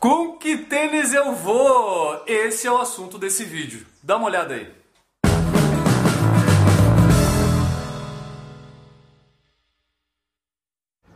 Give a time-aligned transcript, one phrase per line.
[0.00, 2.22] Com que tênis eu vou?
[2.26, 3.84] Esse é o assunto desse vídeo.
[4.02, 4.66] Dá uma olhada aí.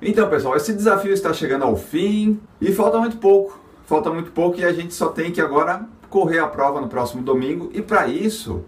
[0.03, 3.59] Então, pessoal, esse desafio está chegando ao fim e falta muito pouco.
[3.87, 7.23] Falta muito pouco e a gente só tem que agora correr a prova no próximo
[7.23, 7.71] domingo.
[7.73, 8.67] E para isso,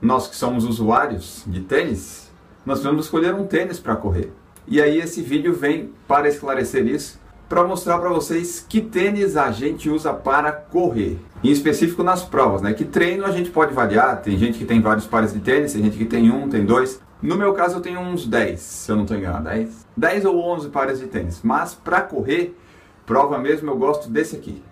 [0.00, 2.32] nós que somos usuários de tênis,
[2.64, 4.32] nós vamos escolher um tênis para correr.
[4.66, 9.50] E aí esse vídeo vem para esclarecer isso, para mostrar para vocês que tênis a
[9.50, 11.18] gente usa para correr.
[11.42, 12.74] Em específico nas provas, né?
[12.74, 15.82] Que treino a gente pode variar, tem gente que tem vários pares de tênis, tem
[15.82, 17.00] gente que tem um, tem dois.
[17.22, 19.86] No meu caso eu tenho uns 10, se eu não estou enganado, 10?
[19.96, 21.40] 10 ou 11 pares de tênis.
[21.42, 22.56] Mas para correr,
[23.06, 24.62] prova mesmo, eu gosto desse aqui.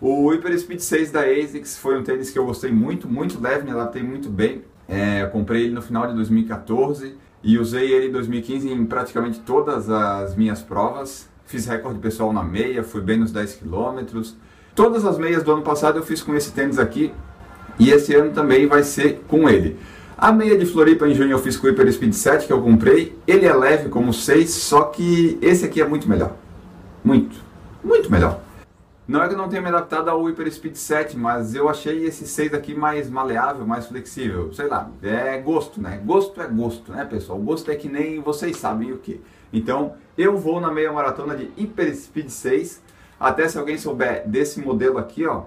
[0.00, 3.64] O Hyper Speed 6 da ASICS foi um tênis que eu gostei muito, muito leve,
[3.64, 4.64] me adaptei muito bem.
[4.88, 9.88] É, comprei ele no final de 2014 e usei ele em 2015 em praticamente todas
[9.88, 11.30] as minhas provas.
[11.52, 14.22] Fiz recorde pessoal na meia, fui bem nos 10 km.
[14.74, 17.12] Todas as meias do ano passado eu fiz com esse tênis aqui
[17.78, 19.76] e esse ano também vai ser com ele.
[20.16, 22.62] A meia de Floripa em junho eu fiz com o Hyper Speed 7 que eu
[22.62, 23.14] comprei.
[23.26, 26.34] Ele é leve como 6, só que esse aqui é muito melhor.
[27.04, 27.36] Muito,
[27.84, 28.40] muito melhor.
[29.06, 32.06] Não é que eu não tenha me adaptado ao Hyper Speed 7, mas eu achei
[32.06, 34.50] esse 6 aqui mais maleável, mais flexível.
[34.54, 36.00] Sei lá, é gosto, né?
[36.02, 37.38] Gosto é gosto, né, pessoal?
[37.38, 39.20] Gosto é que nem vocês sabem o que.
[39.52, 42.82] Então, eu vou na meia maratona de Hyper Speed 6.
[43.18, 45.44] Até se alguém souber desse modelo aqui, ó,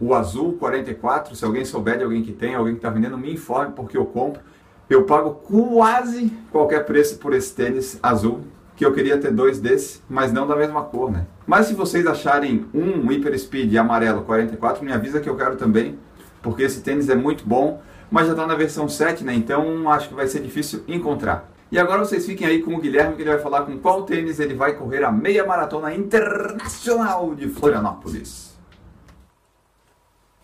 [0.00, 3.32] o azul 44, se alguém souber de alguém que tem, alguém que está vendendo, me
[3.32, 4.40] informe porque eu compro.
[4.88, 8.40] Eu pago quase qualquer preço por esse tênis azul
[8.74, 11.26] que eu queria ter dois desses, mas não da mesma cor, né?
[11.44, 15.98] Mas se vocês acharem um Hyper Speed amarelo 44, me avisa que eu quero também,
[16.40, 19.34] porque esse tênis é muito bom, mas já está na versão 7, né?
[19.34, 21.50] Então acho que vai ser difícil encontrar.
[21.70, 24.40] E agora vocês fiquem aí com o Guilherme, que ele vai falar com qual tênis
[24.40, 28.56] ele vai correr a meia maratona internacional de Florianópolis.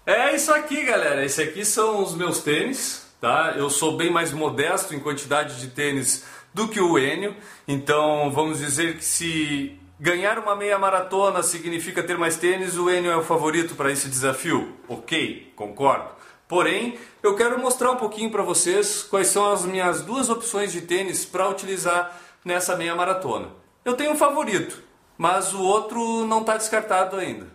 [0.07, 1.25] É isso aqui, galera.
[1.25, 3.55] Esse aqui são os meus tênis, tá?
[3.57, 7.35] Eu sou bem mais modesto em quantidade de tênis do que o Enio.
[7.67, 13.11] Então vamos dizer que se ganhar uma meia maratona significa ter mais tênis, o Enio
[13.11, 14.75] é o favorito para esse desafio.
[14.87, 16.11] Ok, concordo.
[16.47, 20.83] Porém, eu quero mostrar um pouquinho para vocês quais são as minhas duas opções de
[20.83, 23.49] tênis para utilizar nessa meia maratona.
[23.85, 24.83] Eu tenho um favorito,
[25.17, 27.47] mas o outro não está descartado ainda.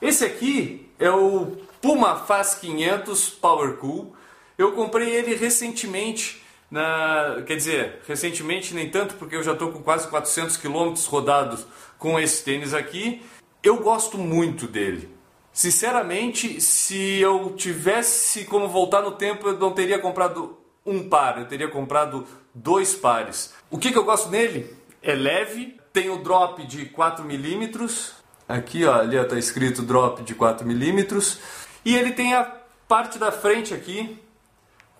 [0.00, 4.14] Esse aqui é o Puma Fast 500 Power Cool.
[4.56, 9.82] Eu comprei ele recentemente na, quer dizer, recentemente nem tanto, porque eu já estou com
[9.82, 11.66] quase 400 quilômetros rodados
[11.98, 13.22] com esse tênis aqui.
[13.62, 15.15] Eu gosto muito dele.
[15.56, 21.46] Sinceramente, se eu tivesse como voltar no tempo, eu não teria comprado um par, eu
[21.46, 23.54] teria comprado dois pares.
[23.70, 24.76] O que, que eu gosto nele?
[25.02, 28.12] É leve, tem o drop de 4 milímetros.
[28.46, 31.38] Aqui, ó, ali está escrito drop de 4 milímetros.
[31.86, 32.44] E ele tem a
[32.86, 34.20] parte da frente aqui,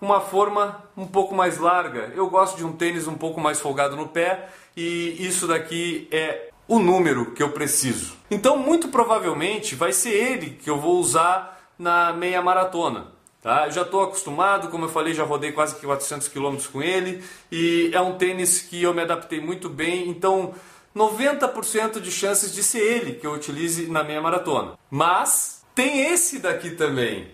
[0.01, 2.11] uma forma um pouco mais larga.
[2.15, 6.49] Eu gosto de um tênis um pouco mais folgado no pé e isso daqui é
[6.67, 8.15] o número que eu preciso.
[8.29, 13.07] Então, muito provavelmente vai ser ele que eu vou usar na meia maratona.
[13.41, 13.67] Tá?
[13.67, 17.91] Eu já estou acostumado, como eu falei, já rodei quase 400 km com ele e
[17.93, 20.09] é um tênis que eu me adaptei muito bem.
[20.09, 20.53] Então,
[20.95, 24.77] 90% de chances de ser ele que eu utilize na meia maratona.
[24.89, 27.29] Mas tem esse daqui também,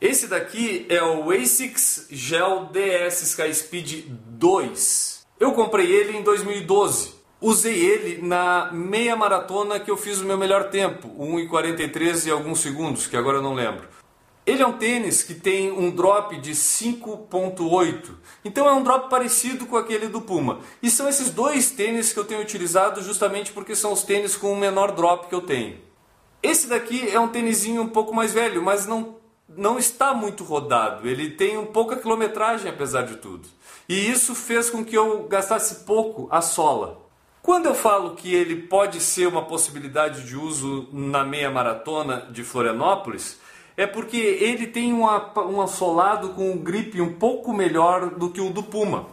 [0.00, 5.26] esse daqui é o ASICS Gel DS Sky Speed 2.
[5.38, 7.13] Eu comprei ele em 2012.
[7.46, 12.60] Usei ele na meia maratona que eu fiz o meu melhor tempo, 1,43 e alguns
[12.60, 13.86] segundos, que agora eu não lembro.
[14.46, 18.12] Ele é um tênis que tem um drop de 5.8,
[18.46, 20.60] então é um drop parecido com aquele do Puma.
[20.82, 24.50] E são esses dois tênis que eu tenho utilizado justamente porque são os tênis com
[24.50, 25.76] o menor drop que eu tenho.
[26.42, 29.16] Esse daqui é um tênisinho um pouco mais velho, mas não
[29.46, 33.46] não está muito rodado, ele tem um pouca quilometragem apesar de tudo.
[33.86, 37.03] E isso fez com que eu gastasse pouco a sola.
[37.44, 42.42] Quando eu falo que ele pode ser uma possibilidade de uso na meia maratona de
[42.42, 43.38] Florianópolis,
[43.76, 48.48] é porque ele tem um, assolado com um grip um pouco melhor do que o
[48.48, 49.08] do Puma.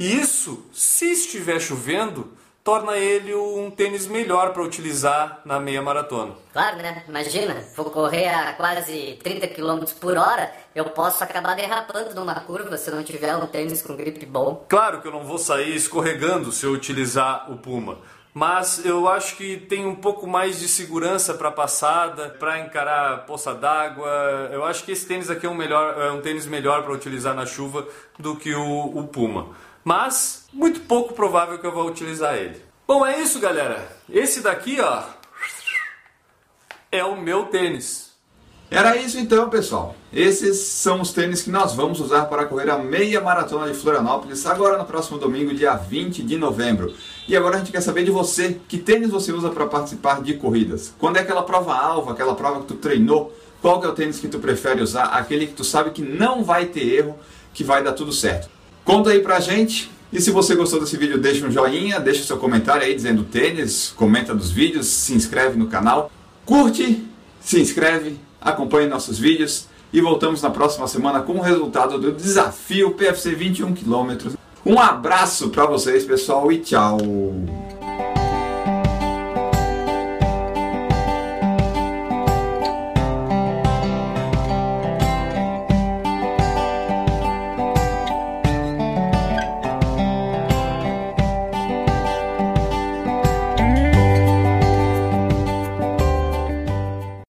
[0.00, 2.32] E isso, se estiver chovendo,
[2.64, 6.32] torna ele um tênis melhor para utilizar na meia maratona.
[6.50, 7.04] Claro, né?
[7.06, 12.78] Imagina, vou correr a quase 30 km por hora, eu posso acabar derrapando numa curva
[12.78, 14.64] se não tiver um tênis com grip bom.
[14.66, 17.98] Claro que eu não vou sair escorregando se eu utilizar o Puma.
[18.32, 23.54] Mas eu acho que tem um pouco mais de segurança para passada, para encarar poça
[23.54, 24.08] d'água.
[24.50, 27.32] Eu acho que esse tênis aqui é um, melhor, é um tênis melhor para utilizar
[27.32, 27.86] na chuva
[28.18, 29.50] do que o, o Puma
[29.84, 32.60] mas muito pouco provável que eu vou utilizar ele.
[32.86, 33.86] Bom, é isso, galera.
[34.08, 35.02] Esse daqui, ó,
[36.90, 38.12] é o meu tênis.
[38.70, 39.94] Era isso então, pessoal.
[40.12, 44.44] Esses são os tênis que nós vamos usar para correr a meia maratona de Florianópolis
[44.46, 46.92] agora no próximo domingo, dia 20 de novembro.
[47.28, 50.34] E agora a gente quer saber de você, que tênis você usa para participar de
[50.34, 50.94] corridas?
[50.98, 53.32] Quando é aquela prova alva, aquela prova que tu treinou?
[53.60, 55.04] Qual que é o tênis que tu prefere usar?
[55.04, 57.18] Aquele que tu sabe que não vai ter erro,
[57.52, 58.48] que vai dar tudo certo.
[58.84, 59.90] Conta aí pra gente.
[60.12, 63.92] E se você gostou desse vídeo, deixa um joinha, deixa seu comentário aí dizendo tênis,
[63.96, 66.10] comenta dos vídeos, se inscreve no canal,
[66.44, 67.04] curte,
[67.40, 72.92] se inscreve, acompanhe nossos vídeos e voltamos na próxima semana com o resultado do desafio
[72.92, 74.34] PFC 21 km.
[74.64, 77.63] Um abraço para vocês, pessoal, e tchau!